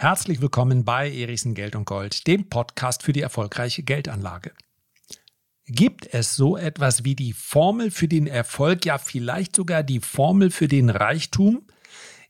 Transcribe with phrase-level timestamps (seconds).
[0.00, 4.52] Herzlich willkommen bei Erichsen Geld und Gold, dem Podcast für die erfolgreiche Geldanlage.
[5.66, 10.52] Gibt es so etwas wie die Formel für den Erfolg, ja vielleicht sogar die Formel
[10.52, 11.66] für den Reichtum?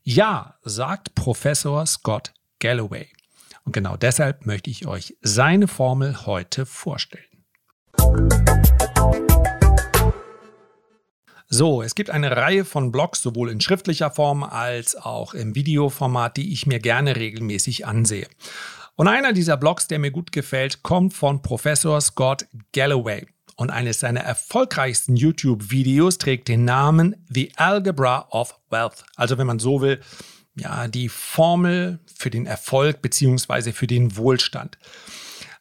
[0.03, 3.11] Ja, sagt Professor Scott Galloway.
[3.67, 7.27] Und genau deshalb möchte ich euch seine Formel heute vorstellen.
[11.51, 16.37] So, es gibt eine Reihe von Blogs, sowohl in schriftlicher Form als auch im Videoformat,
[16.37, 18.27] die ich mir gerne regelmäßig ansehe.
[18.97, 23.27] Und einer dieser Blogs, der mir gut gefällt, kommt von Professor Scott Galloway.
[23.57, 29.05] Und eines seiner erfolgreichsten YouTube-Videos trägt den Namen The Algebra of Wealth.
[29.17, 30.01] Also wenn man so will,
[30.55, 33.73] ja, die Formel für den Erfolg bzw.
[33.73, 34.77] für den Wohlstand.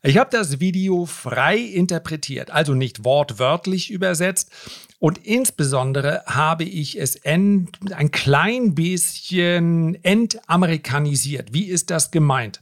[0.03, 4.51] Ich habe das Video frei interpretiert, also nicht wortwörtlich übersetzt.
[4.99, 7.69] Und insbesondere habe ich es ein
[8.11, 11.53] klein bisschen entamerikanisiert.
[11.53, 12.61] Wie ist das gemeint?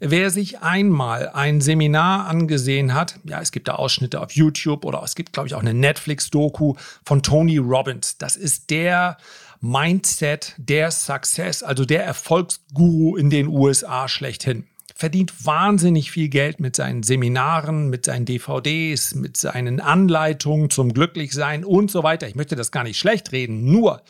[0.00, 5.02] Wer sich einmal ein Seminar angesehen hat, ja, es gibt da Ausschnitte auf YouTube oder
[5.02, 8.16] es gibt, glaube ich, auch eine Netflix-Doku von Tony Robbins.
[8.16, 9.16] Das ist der
[9.60, 14.66] Mindset, der Success, also der Erfolgsguru in den USA schlechthin
[14.98, 21.64] verdient wahnsinnig viel Geld mit seinen Seminaren, mit seinen DVDs, mit seinen Anleitungen zum Glücklichsein
[21.64, 22.26] und so weiter.
[22.26, 23.70] Ich möchte das gar nicht schlecht reden.
[23.70, 24.02] Nur,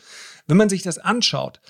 [0.47, 1.61] wenn man sich das anschaut,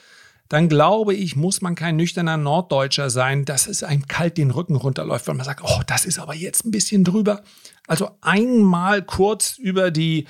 [0.48, 4.78] dann glaube ich, muss man kein nüchterner Norddeutscher sein, dass es einem kalt den Rücken
[4.78, 7.44] runterläuft, weil man sagt, oh, das ist aber jetzt ein bisschen drüber.
[7.88, 10.28] Also einmal kurz über die,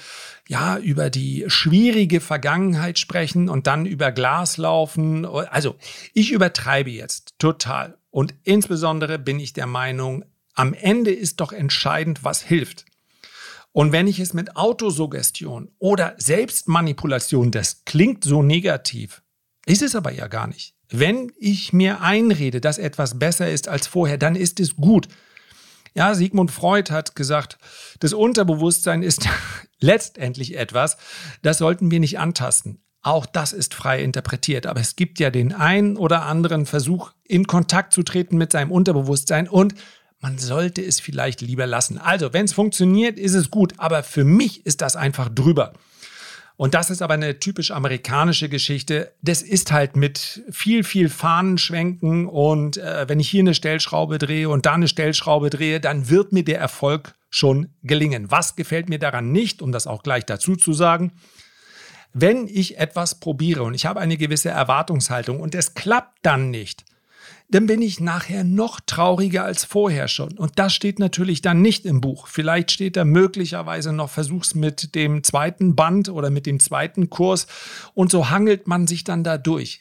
[0.48, 5.28] ja, über die schwierige Vergangenheit sprechen und dann über Glas laufen.
[5.28, 5.76] Also
[6.16, 7.99] ich übertreibe jetzt total.
[8.12, 12.86] Und insbesondere bin ich der Meinung, am Ende ist doch entscheidend, was hilft.
[13.72, 19.22] Und wenn ich es mit Autosuggestion oder Selbstmanipulation, das klingt so negativ,
[19.66, 20.76] ist es aber ja gar nicht.
[20.90, 25.08] Wenn ich mir einrede, dass etwas besser ist als vorher, dann ist es gut.
[25.94, 27.58] Ja, Sigmund Freud hat gesagt,
[28.00, 29.28] das Unterbewusstsein ist
[29.80, 30.98] letztendlich etwas,
[31.42, 32.82] das sollten wir nicht antasten.
[33.02, 37.48] Auch das ist frei interpretiert, aber es gibt ja den einen oder anderen Versuch, in
[37.48, 39.74] Kontakt zu treten mit seinem Unterbewusstsein und
[40.20, 41.98] man sollte es vielleicht lieber lassen.
[41.98, 45.74] Also, wenn es funktioniert, ist es gut, aber für mich ist das einfach drüber.
[46.58, 49.14] Und das ist aber eine typisch amerikanische Geschichte.
[49.22, 54.50] Das ist halt mit viel, viel Fahnenschwenken und äh, wenn ich hier eine Stellschraube drehe
[54.50, 58.30] und da eine Stellschraube drehe, dann wird mir der Erfolg schon gelingen.
[58.30, 61.14] Was gefällt mir daran nicht, um das auch gleich dazu zu sagen?
[62.14, 66.86] Wenn ich etwas probiere und ich habe eine gewisse Erwartungshaltung und es klappt dann nicht,
[67.52, 70.38] dann bin ich nachher noch trauriger als vorher schon.
[70.38, 72.28] Und das steht natürlich dann nicht im Buch.
[72.28, 77.48] Vielleicht steht da möglicherweise noch Versuchs mit dem zweiten Band oder mit dem zweiten Kurs
[77.96, 79.80] und so hangelt man sich dann da durch.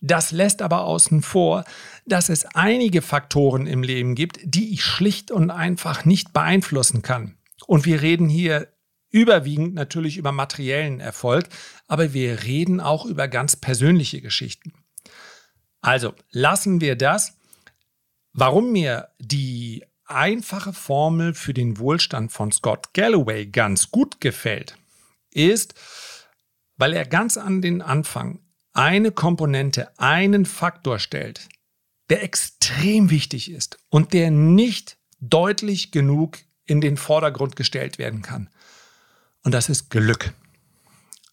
[0.00, 1.64] Das lässt aber außen vor,
[2.06, 7.36] dass es einige Faktoren im Leben gibt, die ich schlicht und einfach nicht beeinflussen kann.
[7.66, 8.68] Und wir reden hier
[9.10, 11.48] überwiegend natürlich über materiellen Erfolg,
[11.88, 14.72] aber wir reden auch über ganz persönliche Geschichten.
[15.80, 17.36] Also lassen wir das.
[18.32, 24.76] Warum mir die einfache Formel für den Wohlstand von Scott Galloway ganz gut gefällt,
[25.32, 25.74] ist,
[26.76, 28.40] weil er ganz an den Anfang
[28.72, 31.48] eine Komponente, einen Faktor stellt,
[32.08, 38.48] der extrem wichtig ist und der nicht deutlich genug in den Vordergrund gestellt werden kann
[39.44, 40.32] und das ist Glück.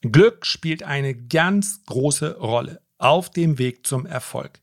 [0.02, 4.60] Glück spielt eine ganz große Rolle auf dem Weg zum Erfolg.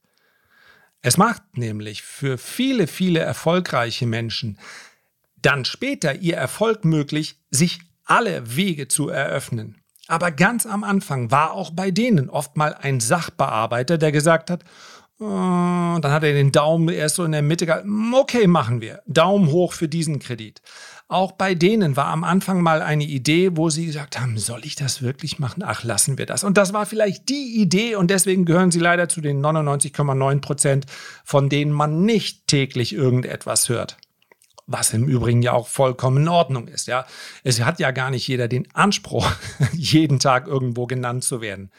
[1.03, 4.59] Es macht nämlich für viele, viele erfolgreiche Menschen
[5.45, 9.81] dann später ihr Erfolg möglich, sich alle Wege zu eröffnen.
[10.07, 14.65] Aber ganz am Anfang war auch bei denen oft mal ein Sachbearbeiter, der gesagt hat,
[15.19, 19.03] dann hat er den Daumen erst so in der Mitte gehalten, okay, machen wir.
[19.07, 20.61] Daumen hoch für diesen Kredit.
[21.07, 24.75] Auch bei denen war am Anfang mal eine Idee, wo sie gesagt haben, soll ich
[24.75, 25.63] das wirklich machen?
[25.65, 26.43] Ach, lassen wir das.
[26.43, 30.87] Und das war vielleicht die Idee und deswegen gehören sie leider zu den 99,9 Prozent,
[31.25, 33.99] von denen man nicht täglich irgendetwas hört.
[34.67, 37.07] Was im Übrigen ja auch vollkommen in Ordnung ist, ja.
[37.43, 39.31] Es hat ja gar nicht jeder den Anspruch,
[39.73, 41.71] jeden Tag irgendwo genannt zu werden.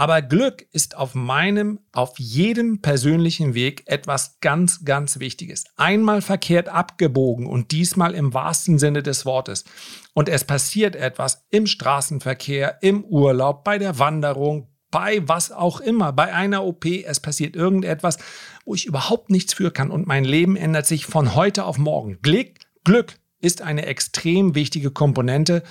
[0.00, 5.64] Aber Glück ist auf meinem, auf jedem persönlichen Weg etwas ganz, ganz Wichtiges.
[5.76, 9.66] Einmal verkehrt abgebogen und diesmal im wahrsten Sinne des Wortes.
[10.14, 16.14] Und es passiert etwas im Straßenverkehr, im Urlaub, bei der Wanderung, bei was auch immer,
[16.14, 18.16] bei einer OP, es passiert irgendetwas,
[18.64, 22.22] wo ich überhaupt nichts für kann und mein Leben ändert sich von heute auf morgen.
[22.22, 22.52] Glück,
[22.84, 25.62] Glück ist eine extrem wichtige Komponente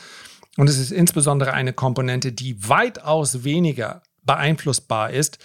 [0.56, 5.40] und es ist insbesondere eine Komponente, die weitaus weniger beeinflussbar ist,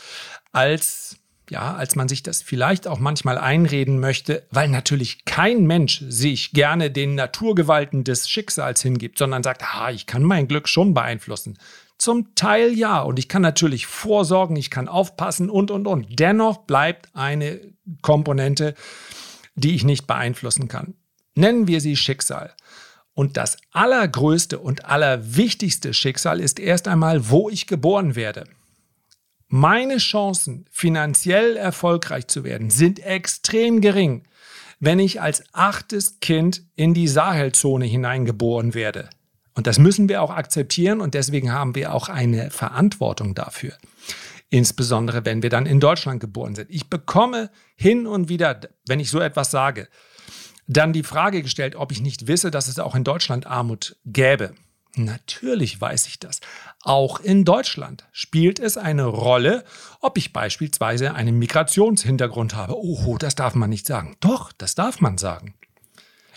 [0.53, 1.17] als
[1.51, 6.53] ja, als man sich das vielleicht auch manchmal einreden möchte, weil natürlich kein Mensch sich
[6.53, 11.59] gerne den Naturgewalten des Schicksals hingibt, sondern sagt, ah, ich kann mein Glück schon beeinflussen.
[11.99, 16.19] Zum Teil ja, und ich kann natürlich vorsorgen, ich kann aufpassen und, und, und.
[16.19, 17.61] Dennoch bleibt eine
[18.03, 18.75] Komponente,
[19.55, 20.95] die ich nicht beeinflussen kann.
[21.35, 22.55] Nennen wir sie Schicksal.
[23.13, 28.45] Und das allergrößte und allerwichtigste Schicksal ist erst einmal, wo ich geboren werde.
[29.49, 34.25] Meine Chancen, finanziell erfolgreich zu werden, sind extrem gering,
[34.81, 39.11] wenn ich als achtes Kind in die Sahelzone hineingeboren werde.
[39.55, 43.73] Und das müssen wir auch akzeptieren und deswegen haben wir auch eine Verantwortung dafür.
[44.51, 46.71] Insbesondere wenn wir dann in Deutschland geboren sind.
[46.71, 49.89] Ich bekomme hin und wieder, wenn ich so etwas sage,
[50.67, 54.55] dann die Frage gestellt, ob ich nicht wisse, dass es auch in Deutschland Armut gäbe.
[54.97, 56.41] Natürlich weiß ich das.
[56.85, 59.65] Auch in Deutschland spielt es eine Rolle,
[60.01, 62.77] ob ich beispielsweise einen Migrationshintergrund habe.
[62.77, 64.17] Oh, das darf man nicht sagen.
[64.21, 65.55] Doch, das darf man sagen.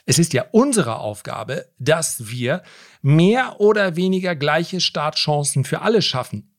[0.05, 2.63] Es ist ja unsere Aufgabe, dass wir
[3.01, 6.55] mehr oder weniger gleiche Startchancen für alle schaffen.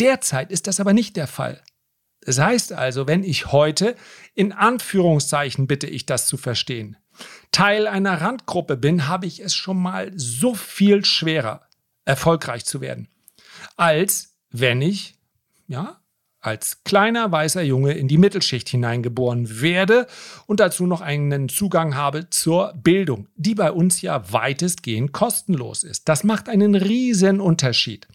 [0.00, 1.62] Derzeit ist das aber nicht der Fall.
[2.22, 3.94] Das heißt also, wenn ich heute,
[4.34, 6.96] in Anführungszeichen bitte ich das zu verstehen,
[7.52, 11.62] Teil einer Randgruppe bin, habe ich es schon mal so viel schwerer,
[12.04, 13.08] erfolgreich zu werden,
[13.76, 15.14] als wenn ich,
[15.66, 16.00] ja,
[16.40, 20.06] als kleiner weißer Junge in die Mittelschicht hineingeboren werde
[20.46, 26.08] und dazu noch einen Zugang habe zur Bildung, die bei uns ja weitestgehend kostenlos ist.
[26.08, 28.06] Das macht einen riesen Unterschied.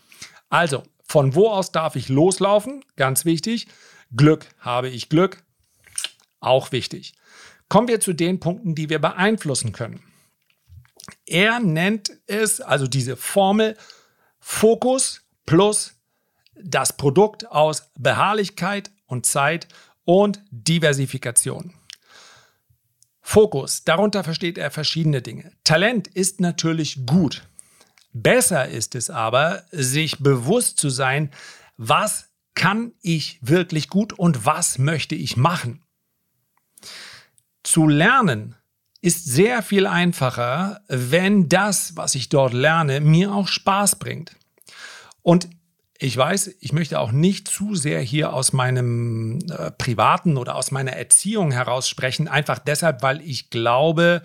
[0.49, 2.83] Also, von wo aus darf ich loslaufen?
[2.95, 3.67] Ganz wichtig.
[4.15, 5.43] Glück, habe ich Glück?
[6.39, 7.13] Auch wichtig.
[7.67, 10.01] Kommen wir zu den Punkten, die wir beeinflussen können.
[11.25, 13.75] Er nennt es, also diese Formel,
[14.39, 15.95] Fokus plus
[16.55, 19.67] das Produkt aus Beharrlichkeit und Zeit
[20.05, 21.73] und Diversifikation.
[23.21, 25.51] Fokus, darunter versteht er verschiedene Dinge.
[25.63, 27.47] Talent ist natürlich gut.
[28.11, 31.31] Besser ist es aber, sich bewusst zu sein,
[31.77, 35.83] was kann ich wirklich gut und was möchte ich machen
[37.63, 38.55] zu lernen
[39.01, 44.35] ist sehr viel einfacher, wenn das, was ich dort lerne, mir auch Spaß bringt.
[45.23, 45.49] Und
[45.99, 50.71] ich weiß, ich möchte auch nicht zu sehr hier aus meinem äh, privaten oder aus
[50.71, 54.21] meiner Erziehung heraus sprechen, einfach deshalb, weil ich glaube,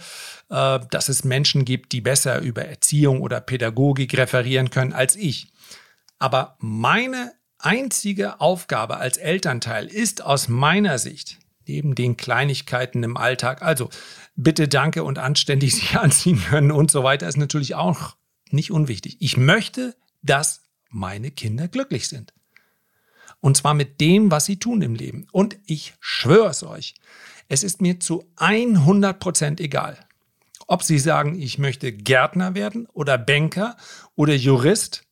[0.50, 5.52] äh, dass es Menschen gibt, die besser über Erziehung oder Pädagogik referieren können als ich.
[6.18, 13.62] Aber meine einzige Aufgabe als Elternteil ist aus meiner Sicht, neben den Kleinigkeiten im Alltag.
[13.62, 13.90] Also
[14.36, 18.16] bitte danke und anständig sich anziehen können und so weiter ist natürlich auch
[18.50, 19.18] nicht unwichtig.
[19.20, 22.32] Ich möchte, dass meine Kinder glücklich sind.
[23.40, 25.26] Und zwar mit dem, was sie tun im Leben.
[25.32, 26.94] Und ich schwöre es euch,
[27.48, 29.98] es ist mir zu 100 Prozent egal,
[30.66, 33.76] ob sie sagen, ich möchte Gärtner werden oder Banker
[34.16, 35.04] oder Jurist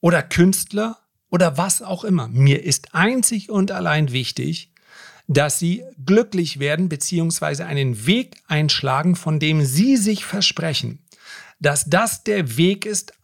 [0.00, 0.98] oder Künstler
[1.30, 2.28] oder was auch immer.
[2.28, 4.70] Mir ist einzig und allein wichtig,
[5.26, 7.64] dass sie glücklich werden bzw.
[7.64, 11.02] einen Weg einschlagen, von dem sie sich versprechen,
[11.60, 13.14] dass das der Weg ist,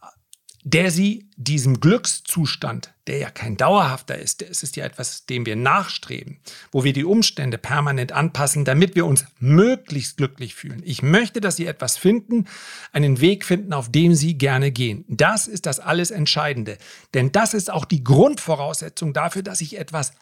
[0.63, 5.55] der sie diesem Glückszustand, der ja kein dauerhafter ist, es ist ja etwas, dem wir
[5.55, 6.39] nachstreben,
[6.71, 10.83] wo wir die Umstände permanent anpassen, damit wir uns möglichst glücklich fühlen.
[10.85, 12.45] Ich möchte, dass sie etwas finden,
[12.91, 15.03] einen Weg finden, auf dem sie gerne gehen.
[15.07, 16.77] Das ist das alles Entscheidende,
[17.13, 20.13] denn das ist auch die Grundvoraussetzung dafür, dass ich etwas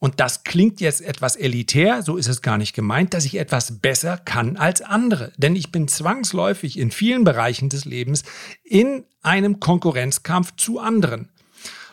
[0.00, 3.80] und das klingt jetzt etwas elitär, so ist es gar nicht gemeint, dass ich etwas
[3.80, 5.30] besser kann als andere.
[5.36, 8.24] Denn ich bin zwangsläufig in vielen Bereichen des Lebens
[8.64, 11.28] in einem Konkurrenzkampf zu anderen.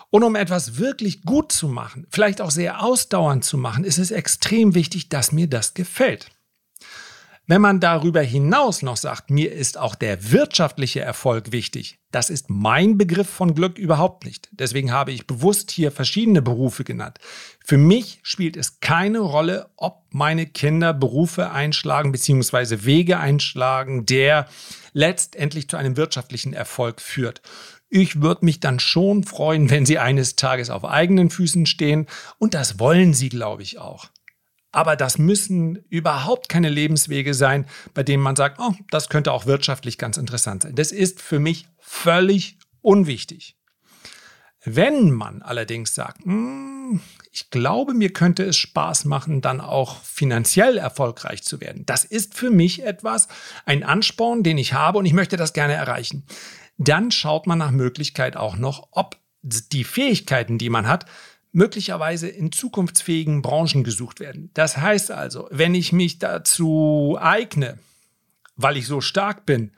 [0.10, 4.12] Und um etwas wirklich gut zu machen, vielleicht auch sehr ausdauernd zu machen, ist es
[4.12, 6.30] extrem wichtig, dass mir das gefällt.
[7.50, 12.50] Wenn man darüber hinaus noch sagt, mir ist auch der wirtschaftliche Erfolg wichtig, das ist
[12.50, 14.50] mein Begriff von Glück überhaupt nicht.
[14.52, 17.20] Deswegen habe ich bewusst hier verschiedene Berufe genannt.
[17.64, 22.84] Für mich spielt es keine Rolle, ob meine Kinder Berufe einschlagen bzw.
[22.84, 24.50] Wege einschlagen, der
[24.92, 27.42] letztendlich zu einem wirtschaftlichen Erfolg führt.
[27.88, 32.08] Ich würde mich dann schon freuen, wenn sie eines Tages auf eigenen Füßen stehen
[32.40, 34.10] und das wollen sie, glaube ich, auch.
[34.72, 39.46] Aber das müssen überhaupt keine Lebenswege sein, bei denen man sagt, oh, das könnte auch
[39.46, 40.76] wirtschaftlich ganz interessant sein.
[40.76, 43.58] Das ist für mich völlig unwichtig.
[44.64, 47.00] Wenn man allerdings sagt, hm,
[47.32, 51.86] ich glaube, mir könnte es Spaß machen, dann auch finanziell erfolgreich zu werden.
[51.86, 53.28] Das ist für mich etwas,
[53.66, 56.26] ein Ansporn, den ich habe und ich möchte das gerne erreichen.
[56.78, 61.06] Dann schaut man nach Möglichkeit auch noch, ob die Fähigkeiten, die man hat,
[61.58, 64.52] möglicherweise in zukunftsfähigen Branchen gesucht werden.
[64.54, 67.80] Das heißt also, wenn ich mich dazu eigne,
[68.56, 69.72] weil ich so stark bin,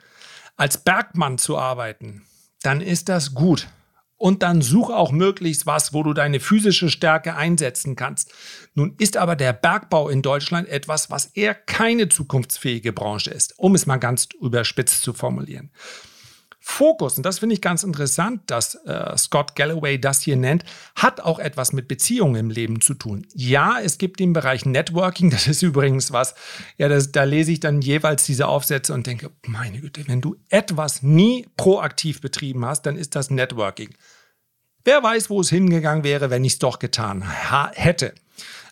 [0.57, 2.24] als Bergmann zu arbeiten,
[2.63, 3.69] dann ist das gut.
[4.17, 8.33] Und dann such auch möglichst was, wo du deine physische Stärke einsetzen kannst.
[8.74, 13.74] Nun ist aber der Bergbau in Deutschland etwas, was eher keine zukunftsfähige Branche ist, um
[13.74, 15.71] es mal ganz überspitzt zu formulieren.
[16.71, 20.63] Fokus, und das finde ich ganz interessant, dass äh, Scott Galloway das hier nennt,
[20.95, 23.25] hat auch etwas mit Beziehungen im Leben zu tun.
[23.33, 26.35] Ja, es gibt den Bereich Networking, das ist übrigens was,
[26.77, 30.35] ja, das, da lese ich dann jeweils diese Aufsätze und denke, meine Güte, wenn du
[30.49, 33.89] etwas nie proaktiv betrieben hast, dann ist das Networking.
[34.85, 37.25] Wer weiß, wo es hingegangen wäre, wenn ich es doch getan
[37.73, 38.13] hätte.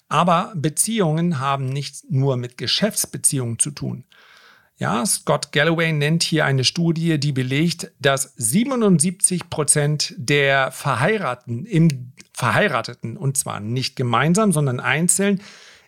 [0.08, 4.06] Aber Beziehungen haben nichts nur mit Geschäftsbeziehungen zu tun.
[4.80, 12.14] Ja, Scott Galloway nennt hier eine Studie, die belegt, dass 77 Prozent der Verheirateten, im
[12.34, 15.42] Verheirateten, und zwar nicht gemeinsam, sondern einzeln,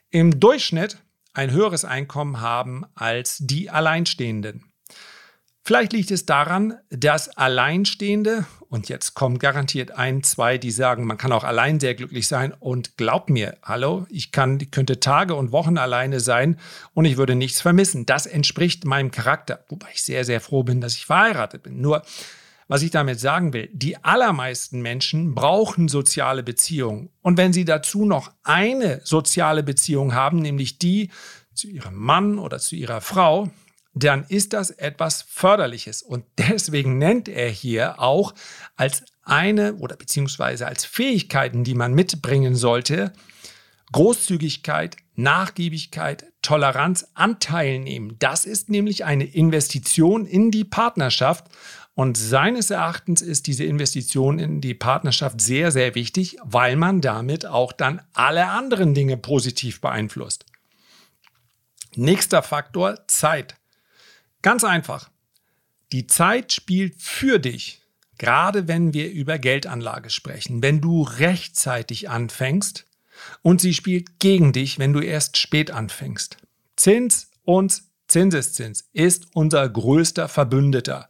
[0.09, 0.97] im Durchschnitt
[1.33, 4.63] ein höheres Einkommen haben als die Alleinstehenden.
[5.63, 11.17] Vielleicht liegt es daran, dass Alleinstehende, und jetzt kommen garantiert ein, zwei, die sagen, man
[11.17, 12.53] kann auch allein sehr glücklich sein.
[12.59, 16.59] Und glaub mir, hallo, ich kann, könnte Tage und Wochen alleine sein
[16.93, 18.05] und ich würde nichts vermissen.
[18.05, 21.81] Das entspricht meinem Charakter, wobei ich sehr, sehr froh bin, dass ich verheiratet bin.
[21.81, 22.03] Nur,
[22.67, 27.09] was ich damit sagen will, die allermeisten Menschen brauchen soziale Beziehungen.
[27.23, 31.09] Und wenn sie dazu noch eine soziale Beziehung haben, nämlich die
[31.55, 33.49] zu ihrem Mann oder zu ihrer Frau,
[33.93, 36.01] dann ist das etwas Förderliches.
[36.01, 38.33] Und deswegen nennt er hier auch
[38.75, 43.13] als eine oder beziehungsweise als Fähigkeiten, die man mitbringen sollte,
[43.91, 48.15] Großzügigkeit, Nachgiebigkeit, Toleranz, Anteil nehmen.
[48.19, 51.47] Das ist nämlich eine Investition in die Partnerschaft.
[51.95, 57.45] Und seines Erachtens ist diese Investition in die Partnerschaft sehr, sehr wichtig, weil man damit
[57.45, 60.45] auch dann alle anderen Dinge positiv beeinflusst.
[61.95, 63.58] Nächster Faktor, Zeit.
[64.41, 65.09] Ganz einfach.
[65.91, 67.81] Die Zeit spielt für dich,
[68.17, 72.85] gerade wenn wir über Geldanlage sprechen, wenn du rechtzeitig anfängst
[73.41, 76.37] und sie spielt gegen dich, wenn du erst spät anfängst.
[76.75, 81.09] Zins und Zinseszins ist unser größter Verbündeter.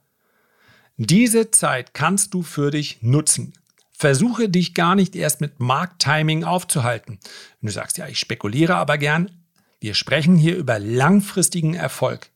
[0.98, 3.54] Diese Zeit kannst du für dich nutzen.
[3.92, 7.20] Versuche dich gar nicht erst mit Markttiming aufzuhalten.
[7.60, 9.32] Wenn du sagst, ja, ich spekuliere aber gern,
[9.80, 12.30] wir sprechen hier über langfristigen Erfolg.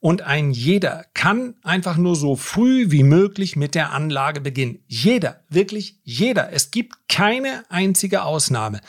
[0.00, 4.82] Und ein jeder kann einfach nur so früh wie möglich mit der Anlage beginnen.
[4.86, 6.52] Jeder, wirklich jeder.
[6.52, 8.80] Es gibt keine einzige Ausnahme.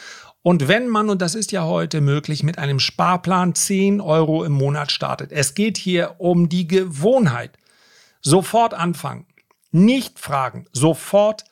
[0.42, 4.54] Und wenn man, und das ist ja heute möglich, mit einem Sparplan 10 Euro im
[4.54, 7.58] Monat startet, es geht hier um die Gewohnheit.
[8.22, 9.28] Sofort anfangen.
[9.72, 11.44] Nicht fragen, sofort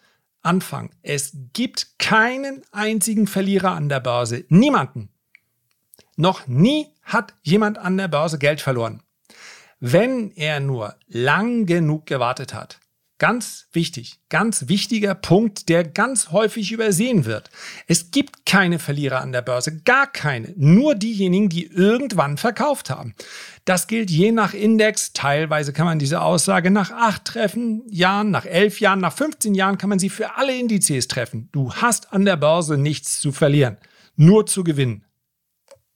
[0.42, 0.92] anfangen.
[1.04, 4.46] Es gibt keinen einzigen Verlierer an der Börse.
[4.48, 5.10] Niemanden.
[6.16, 9.04] Noch nie hat jemand an der Börse Geld verloren
[9.80, 12.80] wenn er nur lang genug gewartet hat.
[13.20, 17.50] Ganz wichtig, ganz wichtiger Punkt, der ganz häufig übersehen wird.
[17.86, 23.14] Es gibt keine Verlierer an der Börse, gar keine, nur diejenigen, die irgendwann verkauft haben.
[23.66, 25.12] Das gilt je nach Index.
[25.12, 29.78] Teilweise kann man diese Aussage nach acht treffen, Jahren, nach elf Jahren, nach 15 Jahren
[29.78, 31.50] kann man sie für alle Indizes treffen.
[31.52, 33.76] Du hast an der Börse nichts zu verlieren,
[34.16, 35.04] nur zu gewinnen.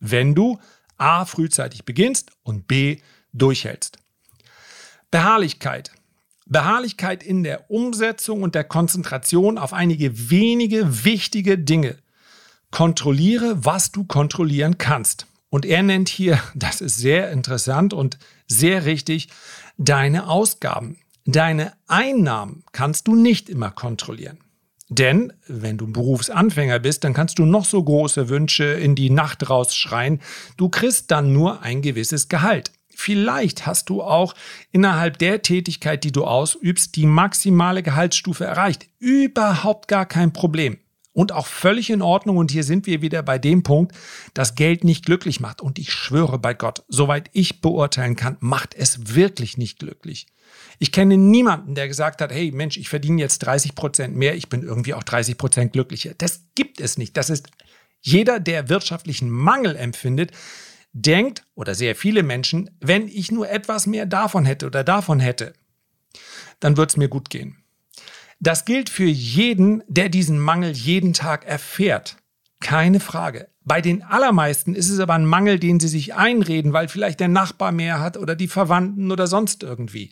[0.01, 0.59] Wenn du
[0.97, 2.97] A frühzeitig beginnst und B
[3.33, 3.97] durchhältst.
[5.11, 5.91] Beharrlichkeit.
[6.45, 11.97] Beharrlichkeit in der Umsetzung und der Konzentration auf einige wenige wichtige Dinge.
[12.71, 15.27] Kontrolliere, was du kontrollieren kannst.
[15.49, 19.29] Und er nennt hier, das ist sehr interessant und sehr richtig,
[19.77, 20.97] deine Ausgaben.
[21.25, 24.39] Deine Einnahmen kannst du nicht immer kontrollieren.
[24.89, 29.49] Denn wenn du Berufsanfänger bist, dann kannst du noch so große Wünsche in die Nacht
[29.49, 30.19] rausschreien.
[30.57, 32.71] Du kriegst dann nur ein gewisses Gehalt.
[32.95, 34.33] Vielleicht hast du auch
[34.71, 38.87] innerhalb der Tätigkeit, die du ausübst, die maximale Gehaltsstufe erreicht.
[38.99, 40.77] Überhaupt gar kein Problem.
[41.13, 42.37] Und auch völlig in Ordnung.
[42.37, 43.95] Und hier sind wir wieder bei dem Punkt,
[44.33, 45.61] dass Geld nicht glücklich macht.
[45.61, 50.25] Und ich schwöre bei Gott, soweit ich beurteilen kann, macht es wirklich nicht glücklich.
[50.79, 54.49] Ich kenne niemanden, der gesagt hat, hey Mensch, ich verdiene jetzt 30 Prozent mehr, ich
[54.49, 56.13] bin irgendwie auch 30 Prozent glücklicher.
[56.17, 57.15] Das gibt es nicht.
[57.15, 57.49] Das ist
[58.01, 60.31] jeder, der wirtschaftlichen Mangel empfindet,
[60.93, 65.53] denkt, oder sehr viele Menschen, wenn ich nur etwas mehr davon hätte oder davon hätte,
[66.59, 67.57] dann wird es mir gut gehen.
[68.39, 72.17] Das gilt für jeden, der diesen Mangel jeden Tag erfährt.
[72.59, 73.49] Keine Frage.
[73.65, 77.29] Bei den allermeisten ist es aber ein Mangel, den sie sich einreden, weil vielleicht der
[77.29, 80.09] Nachbar mehr hat oder die Verwandten oder sonst irgendwie.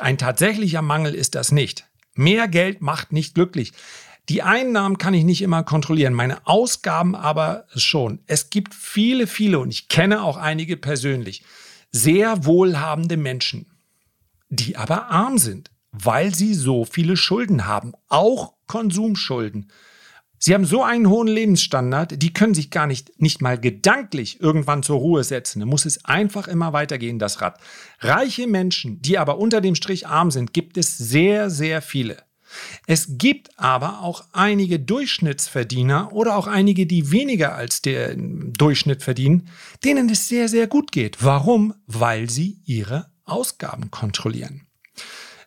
[0.00, 1.86] Ein tatsächlicher Mangel ist das nicht.
[2.14, 3.72] Mehr Geld macht nicht glücklich.
[4.28, 8.20] Die Einnahmen kann ich nicht immer kontrollieren, meine Ausgaben aber schon.
[8.26, 11.42] Es gibt viele, viele, und ich kenne auch einige persönlich,
[11.90, 13.66] sehr wohlhabende Menschen,
[14.48, 19.70] die aber arm sind, weil sie so viele Schulden haben, auch Konsumschulden.
[20.38, 24.82] Sie haben so einen hohen Lebensstandard, die können sich gar nicht, nicht mal gedanklich irgendwann
[24.82, 25.60] zur Ruhe setzen.
[25.60, 27.60] Da muss es einfach immer weitergehen, das Rad.
[28.00, 32.24] Reiche Menschen, die aber unter dem Strich arm sind, gibt es sehr, sehr viele.
[32.86, 39.48] Es gibt aber auch einige Durchschnittsverdiener oder auch einige, die weniger als der Durchschnitt verdienen,
[39.84, 41.22] denen es sehr, sehr gut geht.
[41.22, 41.74] Warum?
[41.86, 44.66] Weil sie ihre Ausgaben kontrollieren.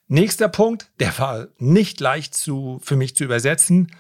[0.08, 3.92] Nächster Punkt, der war nicht leicht zu, für mich zu übersetzen.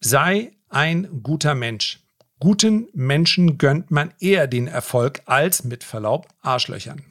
[0.00, 2.00] Sei ein guter Mensch.
[2.38, 7.02] Guten Menschen gönnt man eher den Erfolg als mit Verlaub Arschlöchern.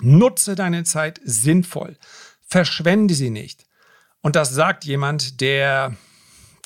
[0.00, 1.96] Nutze deine Zeit sinnvoll.
[2.42, 3.66] Verschwende sie nicht.
[4.22, 5.96] Und das sagt jemand, der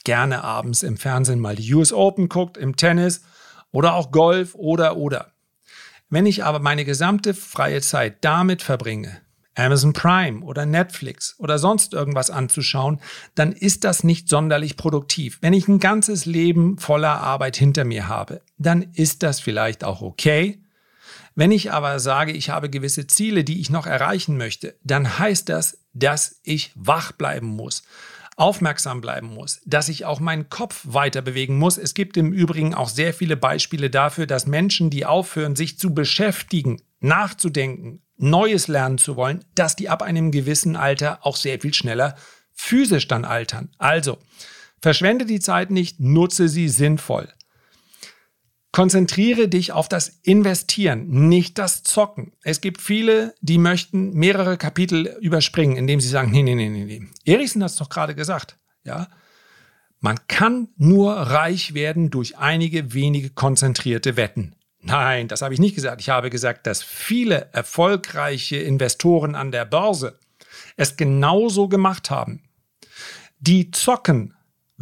[0.05, 3.23] gerne abends im Fernsehen mal die US Open guckt, im Tennis
[3.71, 5.33] oder auch Golf oder oder.
[6.11, 9.21] Wenn ich aber meine gesamte freie Zeit damit verbringe,
[9.57, 13.01] Amazon Prime oder Netflix oder sonst irgendwas anzuschauen,
[13.35, 15.39] dann ist das nicht sonderlich produktiv.
[15.41, 20.03] Wenn ich ein ganzes Leben voller Arbeit hinter mir habe, dann ist das vielleicht auch
[20.03, 20.61] okay.
[21.37, 25.49] Wenn ich aber sage, ich habe gewisse Ziele, die ich noch erreichen möchte, dann heißt
[25.49, 27.83] das, dass ich wach bleiben muss
[28.37, 31.79] aufmerksam bleiben muss, dass ich auch meinen Kopf weiter bewegen muss.
[31.79, 35.95] Es gibt im Übrigen auch sehr viele Beispiele dafür, dass Menschen, die aufhören, sich zu
[35.95, 41.75] beschäftigen, nachzudenken, Neues lernen zu wollen, dass die ab einem gewissen Alter auch sehr viel
[41.75, 42.17] schneller
[42.53, 43.71] physisch dann altern.
[43.79, 44.19] Also,
[44.81, 47.29] verschwende die Zeit nicht, nutze sie sinnvoll.
[48.75, 52.33] Konzentriere dich auf das Investieren, nicht das Zocken.
[52.43, 56.85] Es gibt viele, die möchten mehrere Kapitel überspringen, indem sie sagen, nee, nee, nee, nee,
[56.85, 57.07] nee.
[57.25, 59.07] Erichsen hat es doch gerade gesagt, ja.
[60.01, 64.57] Man kann nur reich werden durch einige wenige konzentrierte Wetten.
[64.81, 66.01] Nein, das habe ich nicht gesagt.
[66.01, 70.19] Ich habe gesagt, dass viele erfolgreiche Investoren an der Börse
[70.77, 72.43] es genauso gemacht haben.
[73.39, 74.35] Die zocken,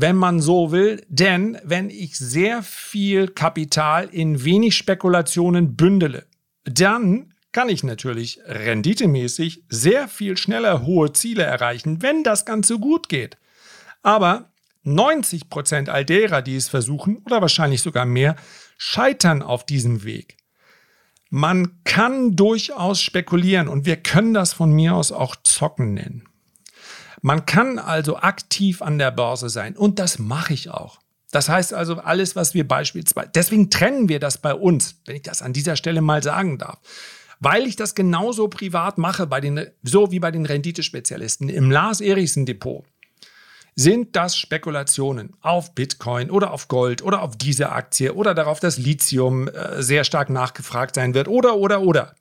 [0.02, 6.26] wenn man so will, denn wenn ich sehr viel Kapital in wenig Spekulationen bündele,
[6.64, 13.08] dann kann ich natürlich renditemäßig sehr viel schneller hohe Ziele erreichen, wenn das Ganze gut
[13.08, 13.38] geht.
[14.02, 14.50] Aber
[14.82, 18.34] 90 Prozent all derer, die es versuchen, oder wahrscheinlich sogar mehr,
[18.78, 20.36] scheitern auf diesem Weg.
[21.30, 26.28] Man kann durchaus spekulieren und wir können das von mir aus auch zocken nennen.
[27.22, 30.98] Man kann also aktiv an der Börse sein und das mache ich auch.
[31.30, 35.22] Das heißt also alles, was wir beispielsweise, deswegen trennen wir das bei uns, wenn ich
[35.22, 36.78] das an dieser Stelle mal sagen darf.
[37.38, 42.00] Weil ich das genauso privat mache, bei den, so wie bei den Renditespezialisten im Lars
[42.00, 42.84] Erichsen Depot.
[43.74, 48.78] Sind das Spekulationen auf Bitcoin oder auf Gold oder auf diese Aktie oder darauf, dass
[48.78, 52.14] Lithium äh, sehr stark nachgefragt sein wird oder, oder, oder?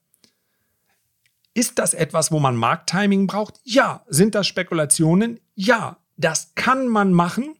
[1.54, 3.60] Ist das etwas, wo man Markttiming braucht?
[3.64, 4.04] Ja.
[4.08, 5.40] Sind das Spekulationen?
[5.56, 5.98] Ja.
[6.18, 7.56] Das kann man machen.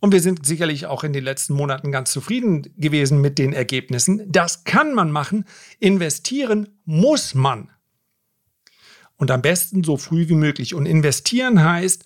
[0.00, 4.30] Und wir sind sicherlich auch in den letzten Monaten ganz zufrieden gewesen mit den Ergebnissen.
[4.30, 5.44] Das kann man machen.
[5.78, 7.70] Investieren muss man.
[9.16, 10.74] Und am besten so früh wie möglich.
[10.74, 12.04] Und investieren heißt,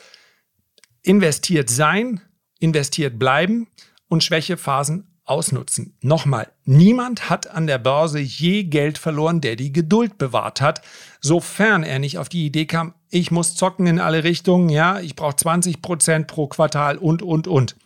[1.03, 2.21] investiert sein,
[2.59, 3.69] investiert bleiben
[4.09, 5.97] und Schwächephasen ausnutzen.
[6.03, 10.83] Nochmal, niemand hat an der Börse je Geld verloren, der die Geduld bewahrt hat,
[11.21, 15.17] sofern er nicht auf die Idee kam, ich muss zocken in alle Richtungen, ja, ich
[15.17, 17.77] brauche 20 Prozent pro Quartal und, und, und.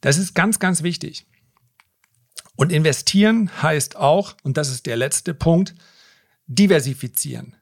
[0.00, 1.26] Das ist ganz, ganz wichtig.
[2.56, 5.74] Und investieren heißt auch, und das ist der letzte Punkt,
[6.46, 7.56] diversifizieren.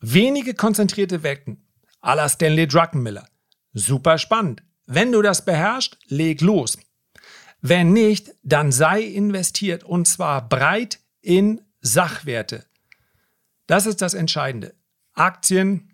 [0.00, 1.64] Wenige konzentrierte Wecken,
[2.00, 3.26] à la Stanley Druckenmiller.
[3.72, 4.62] Super spannend.
[4.86, 6.78] Wenn du das beherrschst, leg los.
[7.60, 12.64] Wenn nicht, dann sei investiert und zwar breit in Sachwerte.
[13.66, 14.74] Das ist das Entscheidende.
[15.14, 15.92] Aktien,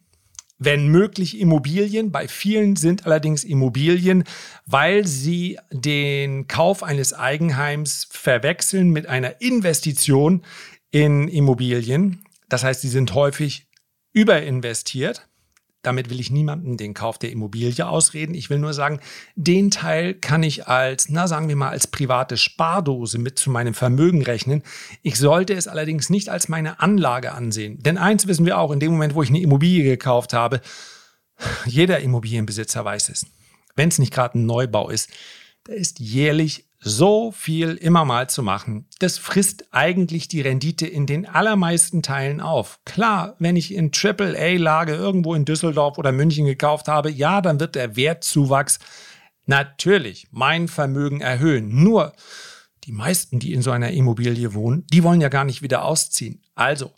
[0.59, 2.11] wenn möglich Immobilien.
[2.11, 4.25] Bei vielen sind allerdings Immobilien,
[4.67, 10.43] weil sie den Kauf eines Eigenheims verwechseln mit einer Investition
[10.91, 12.25] in Immobilien.
[12.49, 13.67] Das heißt, sie sind häufig
[14.13, 15.29] überinvestiert.
[15.83, 18.35] Damit will ich niemandem den Kauf der Immobilie ausreden.
[18.35, 19.01] Ich will nur sagen,
[19.37, 23.75] den Teil kann ich als, na sagen wir mal, als private Spardose mit zu meinem
[23.75, 24.63] Vermögen rechnen.
[25.03, 27.81] Ich sollte es allerdings nicht als meine Anlage ansehen.
[27.83, 30.61] Denn eins wissen wir auch, in dem Moment, wo ich eine Immobilie gekauft habe,
[31.65, 33.27] jeder Immobilienbesitzer weiß es.
[33.77, 35.11] Wenn es nicht gerade ein Neubau ist,
[35.65, 38.87] da ist jährlich so viel immer mal zu machen.
[39.01, 42.79] Das frisst eigentlich die Rendite in den allermeisten Teilen auf.
[42.85, 47.75] Klar, wenn ich in AAA-Lage irgendwo in Düsseldorf oder München gekauft habe, ja, dann wird
[47.75, 48.79] der Wertzuwachs
[49.47, 51.83] natürlich mein Vermögen erhöhen.
[51.83, 52.13] Nur
[52.85, 56.43] die meisten, die in so einer Immobilie wohnen, die wollen ja gar nicht wieder ausziehen.
[56.55, 56.93] Also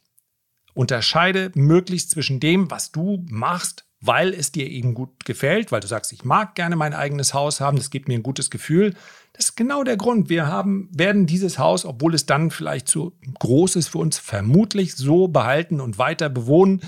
[0.74, 5.86] unterscheide möglichst zwischen dem, was du machst, weil es dir eben gut gefällt, weil du
[5.86, 8.94] sagst, ich mag gerne mein eigenes Haus haben, das gibt mir ein gutes Gefühl.
[9.32, 10.28] Das ist genau der Grund.
[10.28, 14.96] Wir haben, werden dieses Haus, obwohl es dann vielleicht zu groß ist für uns, vermutlich
[14.96, 16.82] so behalten und weiter bewohnen,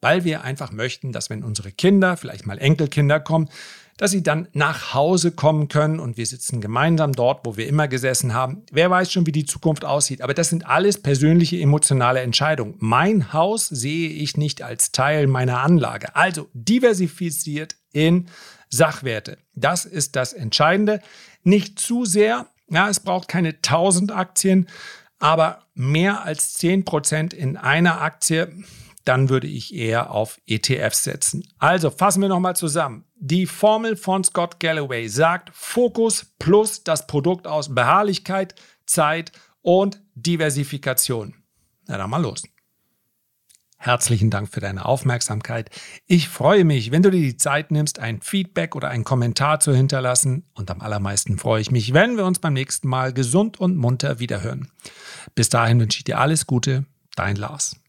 [0.00, 3.48] weil wir einfach möchten, dass wenn unsere Kinder, vielleicht mal Enkelkinder kommen,
[4.00, 7.86] dass sie dann nach Hause kommen können und wir sitzen gemeinsam dort, wo wir immer
[7.86, 8.62] gesessen haben.
[8.72, 12.76] Wer weiß schon, wie die Zukunft aussieht, aber das sind alles persönliche emotionale Entscheidungen.
[12.78, 16.16] Mein Haus sehe ich nicht als Teil meiner Anlage.
[16.16, 18.28] Also diversifiziert in
[18.70, 19.36] Sachwerte.
[19.54, 21.00] Das ist das Entscheidende.
[21.42, 22.46] Nicht zu sehr.
[22.68, 24.68] Ja, es braucht keine 1000 Aktien,
[25.18, 28.64] aber mehr als 10% in einer Aktie
[29.04, 31.46] dann würde ich eher auf ETFs setzen.
[31.58, 33.04] Also fassen wir nochmal zusammen.
[33.16, 38.54] Die Formel von Scott Galloway sagt Fokus plus das Produkt aus Beharrlichkeit,
[38.86, 41.34] Zeit und Diversifikation.
[41.86, 42.42] Na dann mal los.
[43.82, 45.70] Herzlichen Dank für deine Aufmerksamkeit.
[46.06, 49.74] Ich freue mich, wenn du dir die Zeit nimmst, ein Feedback oder einen Kommentar zu
[49.74, 50.44] hinterlassen.
[50.52, 54.18] Und am allermeisten freue ich mich, wenn wir uns beim nächsten Mal gesund und munter
[54.18, 54.68] wiederhören.
[55.34, 56.84] Bis dahin wünsche ich dir alles Gute.
[57.16, 57.80] Dein Lars.